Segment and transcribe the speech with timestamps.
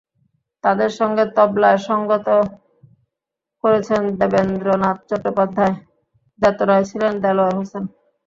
[0.63, 2.27] তাঁদের সঙ্গে তবলায় সংগত
[3.63, 5.75] করেছেন দেবেন্দ্রনাথ চট্টোপাধ্যায়,
[6.41, 7.83] দোতারায় ছিলেন দেলোয়ার হোসেন।